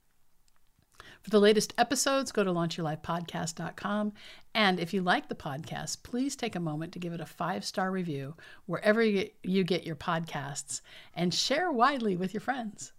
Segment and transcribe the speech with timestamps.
[1.23, 4.13] For the latest episodes, go to launchyourlifepodcast.com.
[4.55, 7.65] And if you like the podcast, please take a moment to give it a five
[7.65, 8.35] star review
[8.67, 10.81] wherever you get your podcasts
[11.15, 12.93] and share widely with your friends.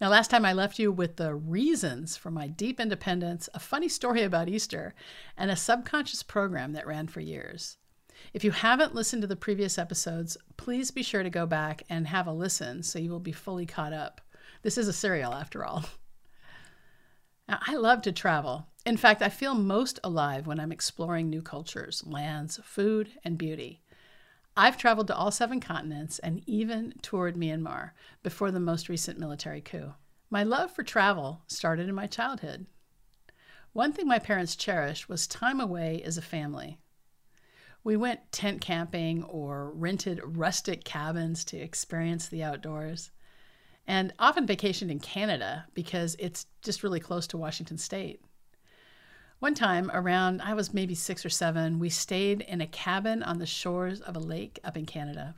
[0.00, 3.88] Now, last time I left you with the reasons for my deep independence, a funny
[3.88, 4.94] story about Easter,
[5.36, 7.78] and a subconscious program that ran for years.
[8.32, 12.06] If you haven't listened to the previous episodes, please be sure to go back and
[12.08, 14.20] have a listen so you will be fully caught up.
[14.62, 15.84] This is a serial, after all.
[17.48, 18.66] Now, I love to travel.
[18.86, 23.82] In fact, I feel most alive when I'm exploring new cultures, lands, food, and beauty.
[24.56, 27.90] I've traveled to all seven continents and even toured Myanmar
[28.22, 29.94] before the most recent military coup.
[30.30, 32.66] My love for travel started in my childhood.
[33.72, 36.78] One thing my parents cherished was time away as a family.
[37.82, 43.10] We went tent camping or rented rustic cabins to experience the outdoors
[43.86, 48.20] and often vacationed in Canada because it's just really close to Washington State.
[49.40, 53.38] One time, around I was maybe six or seven, we stayed in a cabin on
[53.38, 55.34] the shores of a lake up in Canada.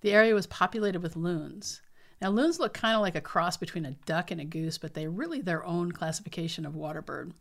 [0.00, 1.80] The area was populated with loons.
[2.20, 4.94] Now, loons look kind of like a cross between a duck and a goose, but
[4.94, 7.34] they're really their own classification of water bird.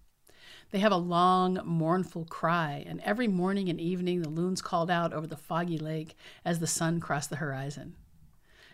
[0.72, 5.13] They have a long, mournful cry, and every morning and evening the loons called out
[5.13, 7.95] over the foggy lake as the sun crossed the horizon.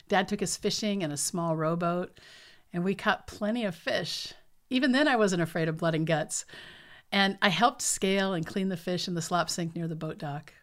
[0.08, 2.20] Dad took us fishing in a small rowboat,
[2.74, 4.34] and we caught plenty of fish.
[4.70, 6.46] Even then, I wasn't afraid of blood and guts.
[7.12, 10.18] And I helped scale and clean the fish in the slop sink near the boat
[10.18, 10.54] dock.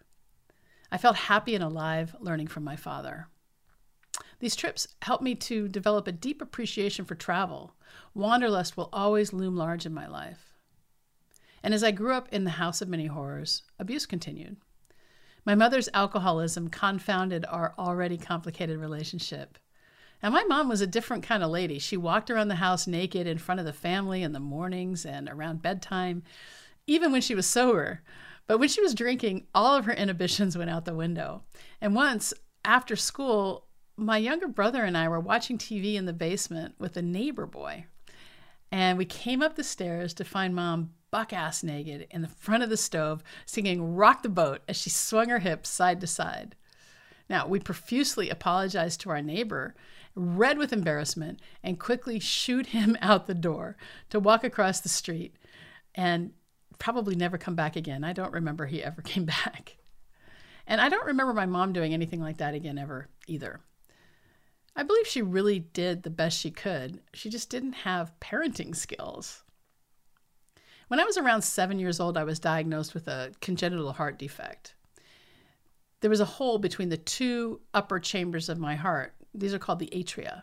[0.91, 3.29] I felt happy and alive learning from my father.
[4.41, 7.75] These trips helped me to develop a deep appreciation for travel.
[8.15, 10.55] Wanderlust will always loom large in my life.
[11.63, 14.57] And as I grew up in the house of many horrors, abuse continued.
[15.49, 19.57] My mother's alcoholism confounded our already complicated relationship.
[20.21, 21.79] And my mom was a different kind of lady.
[21.79, 25.27] She walked around the house naked in front of the family in the mornings and
[25.27, 26.23] around bedtime,
[26.87, 28.03] even when she was sober.
[28.47, 31.45] But when she was drinking, all of her inhibitions went out the window.
[31.81, 36.75] And once, after school, my younger brother and I were watching TV in the basement
[36.79, 37.87] with a neighbor boy.
[38.71, 42.63] And we came up the stairs to find mom buck ass naked in the front
[42.63, 46.55] of the stove, singing Rock the Boat as she swung her hips side to side.
[47.29, 49.75] Now, we profusely apologized to our neighbor,
[50.15, 53.77] red with embarrassment, and quickly shooed him out the door
[54.11, 55.37] to walk across the street
[55.95, 56.33] and
[56.79, 58.05] probably never come back again.
[58.05, 59.77] I don't remember he ever came back.
[60.67, 63.61] And I don't remember my mom doing anything like that again ever either.
[64.77, 67.01] I believe she really did the best she could.
[67.13, 69.43] She just didn't have parenting skills.
[70.89, 74.75] When I was around seven years old, I was diagnosed with a congenital heart defect.
[76.01, 79.15] There was a hole between the two upper chambers of my heart.
[79.35, 80.43] These are called the atria.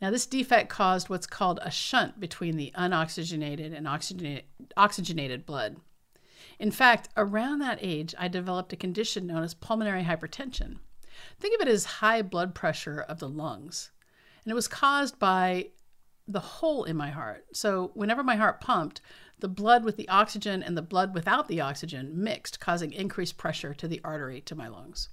[0.00, 4.44] Now, this defect caused what's called a shunt between the unoxygenated and oxygenated,
[4.76, 5.76] oxygenated blood.
[6.58, 10.78] In fact, around that age, I developed a condition known as pulmonary hypertension.
[11.38, 13.90] Think of it as high blood pressure of the lungs.
[14.44, 15.68] And it was caused by
[16.26, 17.46] the hole in my heart.
[17.52, 19.00] So, whenever my heart pumped,
[19.42, 23.74] the blood with the oxygen and the blood without the oxygen mixed, causing increased pressure
[23.74, 25.08] to the artery to my lungs.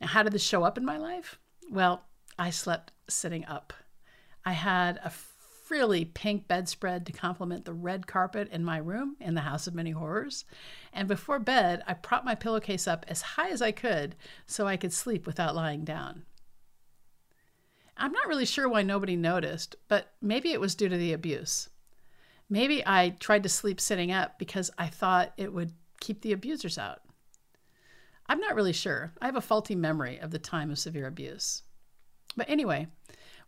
[0.00, 1.38] Now, how did this show up in my life?
[1.70, 2.02] Well,
[2.36, 3.72] I slept sitting up.
[4.44, 9.34] I had a frilly pink bedspread to complement the red carpet in my room in
[9.34, 10.44] the House of Many Horrors.
[10.92, 14.16] And before bed, I propped my pillowcase up as high as I could
[14.46, 16.24] so I could sleep without lying down.
[17.96, 21.68] I'm not really sure why nobody noticed, but maybe it was due to the abuse.
[22.48, 26.78] Maybe I tried to sleep sitting up because I thought it would keep the abusers
[26.78, 27.00] out.
[28.28, 29.12] I'm not really sure.
[29.20, 31.62] I have a faulty memory of the time of severe abuse.
[32.36, 32.88] But anyway,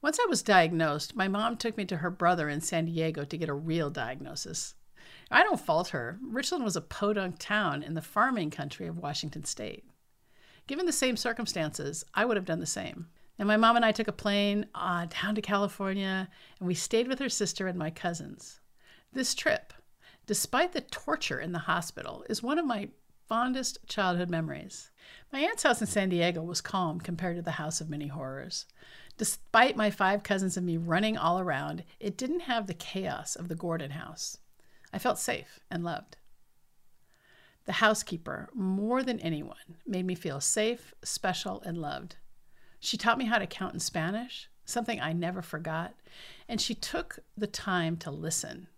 [0.00, 3.36] once I was diagnosed, my mom took me to her brother in San Diego to
[3.36, 4.74] get a real diagnosis.
[5.30, 6.18] I don't fault her.
[6.22, 9.84] Richland was a podunk town in the farming country of Washington state.
[10.66, 13.08] Given the same circumstances, I would have done the same.
[13.38, 16.28] And my mom and I took a plane uh, down to California,
[16.58, 18.60] and we stayed with her sister and my cousins.
[19.12, 19.72] This trip,
[20.26, 22.88] despite the torture in the hospital, is one of my
[23.26, 24.90] fondest childhood memories.
[25.32, 28.66] My aunt's house in San Diego was calm compared to the house of many horrors.
[29.16, 33.49] Despite my five cousins and me running all around, it didn't have the chaos of
[33.49, 34.38] the Gordon house.
[34.93, 36.16] I felt safe and loved.
[37.64, 42.16] The housekeeper, more than anyone, made me feel safe, special, and loved.
[42.81, 45.94] She taught me how to count in Spanish, something I never forgot,
[46.49, 48.69] and she took the time to listen.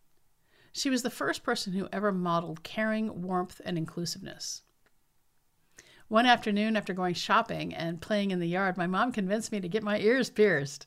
[0.72, 4.62] She was the first person who ever modeled caring, warmth, and inclusiveness.
[6.08, 9.68] One afternoon, after going shopping and playing in the yard, my mom convinced me to
[9.68, 10.86] get my ears pierced.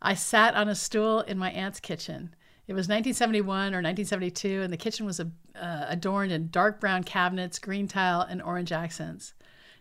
[0.00, 2.34] I sat on a stool in my aunt's kitchen.
[2.66, 5.24] It was 1971 or 1972, and the kitchen was uh,
[5.54, 9.34] adorned in dark brown cabinets, green tile, and orange accents.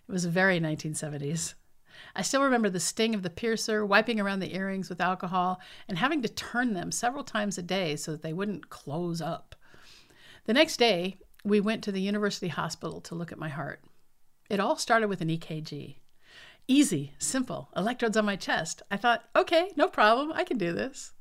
[0.08, 1.54] It was very 1970s.
[2.16, 5.98] I still remember the sting of the piercer, wiping around the earrings with alcohol, and
[5.98, 9.56] having to turn them several times a day so that they wouldn't close up.
[10.46, 13.84] The next day, we went to the university hospital to look at my heart.
[14.50, 15.96] It all started with an EKG.
[16.68, 18.82] Easy, simple, electrodes on my chest.
[18.92, 21.14] I thought, okay, no problem, I can do this.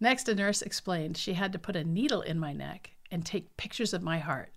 [0.00, 3.56] Next, a nurse explained she had to put a needle in my neck and take
[3.56, 4.52] pictures of my heart.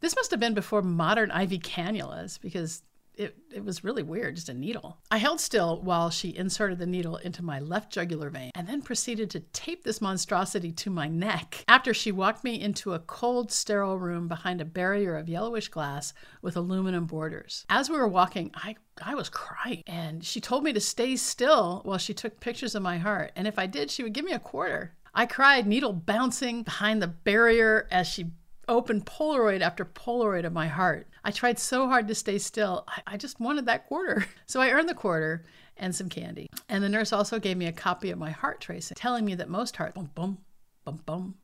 [0.00, 2.82] This must have been before modern IV cannulas because
[3.16, 4.98] it, it was really weird, just a needle.
[5.10, 8.82] I held still while she inserted the needle into my left jugular vein and then
[8.82, 13.50] proceeded to tape this monstrosity to my neck after she walked me into a cold,
[13.50, 17.64] sterile room behind a barrier of yellowish glass with aluminum borders.
[17.68, 19.82] As we were walking, I I was crying.
[19.86, 23.32] And she told me to stay still while she took pictures of my heart.
[23.36, 24.94] And if I did, she would give me a quarter.
[25.14, 28.32] I cried, needle bouncing behind the barrier as she
[28.68, 31.08] opened Polaroid after Polaroid of my heart.
[31.24, 32.84] I tried so hard to stay still.
[32.88, 34.26] I, I just wanted that quarter.
[34.48, 35.44] So I earned the quarter
[35.76, 36.48] and some candy.
[36.68, 39.48] And the nurse also gave me a copy of my heart tracing, telling me that
[39.48, 40.38] most hearts bum bum
[40.84, 41.34] bum bum,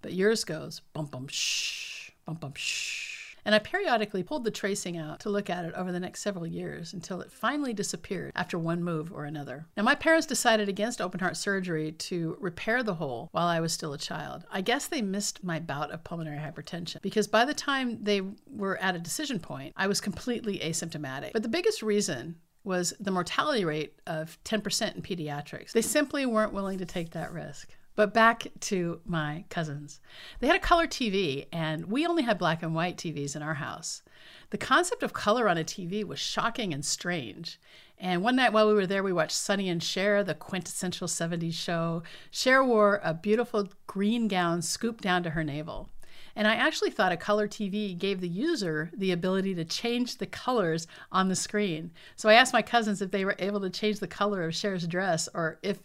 [0.00, 3.11] but yours goes bum bum shh bum bum shh
[3.44, 6.46] and I periodically pulled the tracing out to look at it over the next several
[6.46, 9.66] years until it finally disappeared after one move or another.
[9.76, 13.72] Now, my parents decided against open heart surgery to repair the hole while I was
[13.72, 14.44] still a child.
[14.50, 18.76] I guess they missed my bout of pulmonary hypertension because by the time they were
[18.78, 21.32] at a decision point, I was completely asymptomatic.
[21.32, 25.72] But the biggest reason was the mortality rate of 10% in pediatrics.
[25.72, 27.74] They simply weren't willing to take that risk.
[27.94, 30.00] But back to my cousins.
[30.40, 33.54] They had a color TV, and we only had black and white TVs in our
[33.54, 34.02] house.
[34.48, 37.60] The concept of color on a TV was shocking and strange.
[37.98, 41.52] And one night while we were there, we watched Sonny and Cher, the quintessential 70s
[41.52, 42.02] show.
[42.30, 45.90] Cher wore a beautiful green gown scooped down to her navel.
[46.34, 50.26] And I actually thought a color TV gave the user the ability to change the
[50.26, 51.90] colors on the screen.
[52.16, 54.86] So I asked my cousins if they were able to change the color of Cher's
[54.86, 55.80] dress or if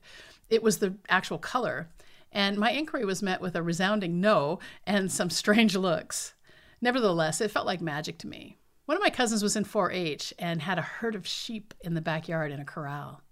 [0.50, 1.90] it was the actual color.
[2.38, 6.36] And my inquiry was met with a resounding no and some strange looks.
[6.79, 8.60] Nevertheless, it felt like magic to me.
[8.86, 11.96] One of my cousins was in 4 H and had a herd of sheep in
[11.96, 13.24] the backyard in a corral.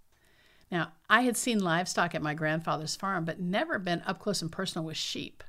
[0.71, 4.51] Now, I had seen livestock at my grandfather's farm, but never been up close and
[4.51, 5.43] personal with sheep.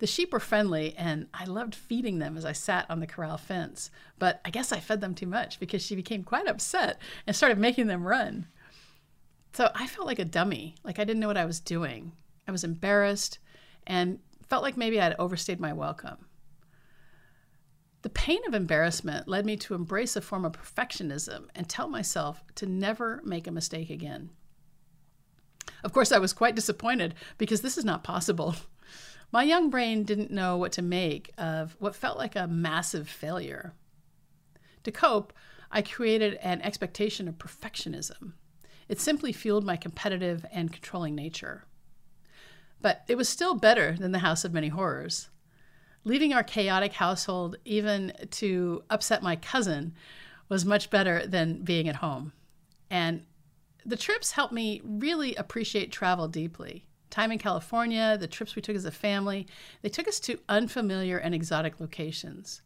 [0.00, 3.38] The sheep were friendly, and I loved feeding them as I sat on the corral
[3.38, 3.90] fence.
[4.18, 7.56] But I guess I fed them too much because she became quite upset and started
[7.56, 8.48] making them run.
[9.54, 12.12] So I felt like a dummy, like I didn't know what I was doing.
[12.50, 13.38] I was embarrassed
[13.86, 16.26] and felt like maybe I'd overstayed my welcome.
[18.02, 22.42] The pain of embarrassment led me to embrace a form of perfectionism and tell myself
[22.56, 24.30] to never make a mistake again.
[25.84, 28.56] Of course, I was quite disappointed because this is not possible.
[29.32, 33.74] My young brain didn't know what to make of what felt like a massive failure.
[34.82, 35.32] To cope,
[35.70, 38.32] I created an expectation of perfectionism.
[38.88, 41.64] It simply fueled my competitive and controlling nature.
[42.82, 45.28] But it was still better than the House of Many Horrors.
[46.04, 49.94] Leaving our chaotic household, even to upset my cousin,
[50.48, 52.32] was much better than being at home.
[52.90, 53.24] And
[53.84, 56.86] the trips helped me really appreciate travel deeply.
[57.10, 59.46] Time in California, the trips we took as a family,
[59.82, 62.62] they took us to unfamiliar and exotic locations.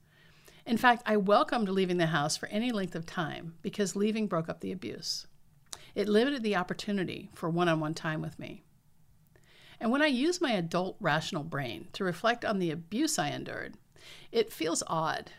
[0.66, 4.49] In fact, I welcomed leaving the house for any length of time because leaving broke
[4.49, 5.26] up the abuse.
[5.94, 8.64] It limited the opportunity for one on one time with me.
[9.84, 13.74] And when I use my adult rational brain to reflect on the abuse I endured,
[14.32, 15.30] it feels odd.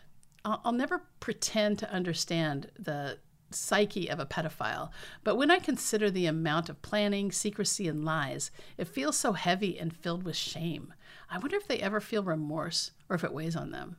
[0.44, 3.18] I'll, never pretend to understand the
[3.50, 4.90] psyche of a pedophile,
[5.24, 9.80] but when I consider the amount of planning, secrecy, and lies, it feels so heavy
[9.80, 10.94] and filled with shame.
[11.28, 13.96] I wonder if they ever feel remorse or if it weighs on them.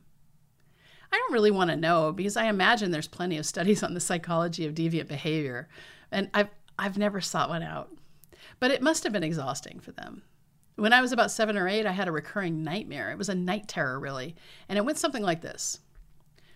[1.12, 4.00] I don't really want to know because I imagine there's plenty of studies on the
[4.00, 5.68] psychology of deviant behavior,
[6.10, 7.90] and I've, I've never sought one out.
[8.60, 10.22] But it must have been exhausting for them.
[10.78, 13.10] When I was about seven or eight, I had a recurring nightmare.
[13.10, 14.36] It was a night terror, really,
[14.68, 15.80] and it went something like this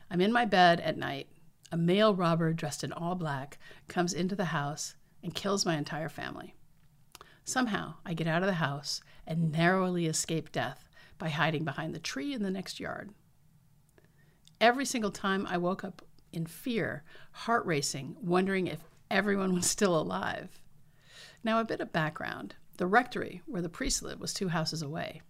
[0.09, 1.27] I'm in my bed at night.
[1.73, 6.09] A male robber dressed in all black comes into the house and kills my entire
[6.09, 6.55] family.
[7.45, 10.89] Somehow, I get out of the house and narrowly escape death
[11.19, 13.11] by hiding behind the tree in the next yard.
[14.61, 16.01] Every single time I woke up
[16.33, 17.03] in fear,
[17.33, 20.61] heart racing, wondering if everyone was still alive.
[21.43, 22.55] Now, a bit of background.
[22.77, 25.23] The rectory, where the priests lived, was two houses away.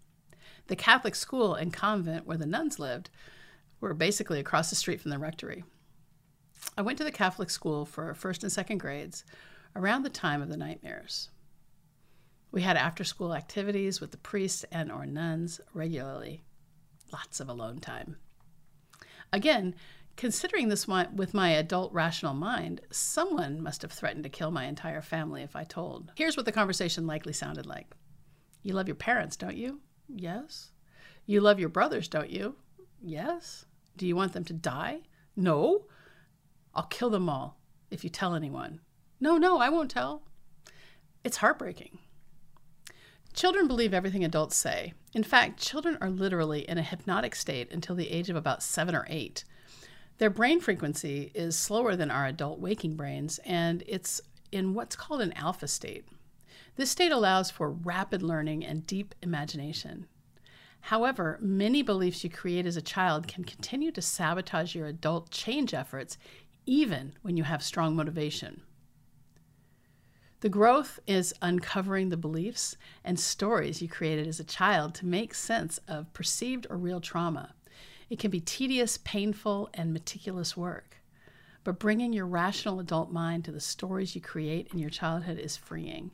[0.69, 3.11] The Catholic school and convent, where the nuns lived,
[3.81, 5.65] were basically across the street from the rectory.
[6.77, 9.25] I went to the Catholic school for first and second grades
[9.75, 11.31] around the time of the nightmares.
[12.53, 16.45] We had after school activities with the priests and or nuns regularly.
[17.13, 18.17] Lots of alone time.
[19.33, 19.75] Again,
[20.17, 25.03] considering this with my adult rational mind, someone must have threatened to kill my entire
[25.03, 26.13] family if I told.
[26.17, 27.95] Here's what the conversation likely sounded like
[28.63, 29.81] You love your parents, don't you?
[30.09, 30.71] Yes.
[31.27, 32.57] You love your brothers, don't you?
[33.01, 33.65] Yes.
[33.97, 35.01] Do you want them to die?
[35.37, 35.87] No.
[36.75, 37.59] I'll kill them all
[37.91, 38.81] if you tell anyone.
[39.21, 40.23] No, no, I won't tell.
[41.25, 41.99] It's heartbreaking.
[43.33, 44.93] Children believe everything adults say.
[45.15, 48.95] In fact, children are literally in a hypnotic state until the age of about seven
[48.95, 49.45] or eight.
[50.19, 54.21] Their brain frequency is slower than our adult waking brains, and it's
[54.53, 56.07] in what's called an alpha state.
[56.77, 60.07] This state allows for rapid learning and deep imagination.
[60.87, 65.75] However, many beliefs you create as a child can continue to sabotage your adult change
[65.75, 66.19] efforts
[66.67, 68.63] even when you have strong motivation.
[70.41, 75.35] The growth is uncovering the beliefs and stories you created as a child to make
[75.35, 77.55] sense of perceived or real trauma.
[78.13, 80.99] It can be tedious, painful, and meticulous work.
[81.65, 85.57] But bringing your rational adult mind to the stories you create in your childhood is
[85.57, 86.11] freeing.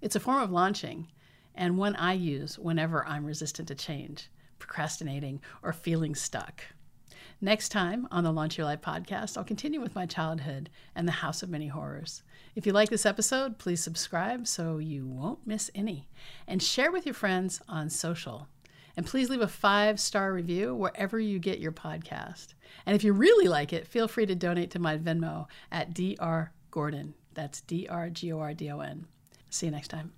[0.00, 1.08] It's a form of launching,
[1.52, 6.62] and one I use whenever I'm resistant to change, procrastinating, or feeling stuck.
[7.40, 11.12] Next time on the Launch Your Life podcast, I'll continue with my childhood and the
[11.12, 12.22] House of Many Horrors.
[12.54, 16.06] If you like this episode, please subscribe so you won't miss any,
[16.46, 18.46] and share with your friends on social.
[18.96, 22.54] And please leave a five star review wherever you get your podcast.
[22.86, 26.52] And if you really like it, feel free to donate to my Venmo at Dr.
[26.70, 27.14] Gordon.
[27.34, 29.06] That's D R G O R D O N.
[29.50, 30.12] See you next time.